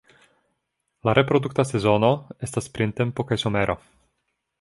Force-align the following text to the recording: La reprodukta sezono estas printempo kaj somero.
La 1.09 1.13
reprodukta 1.19 1.65
sezono 1.73 2.09
estas 2.47 2.71
printempo 2.79 3.27
kaj 3.33 3.39
somero. 3.43 3.77